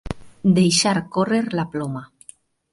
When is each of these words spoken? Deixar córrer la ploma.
Deixar 0.59 0.95
córrer 1.17 1.43
la 1.61 1.69
ploma. 1.77 2.05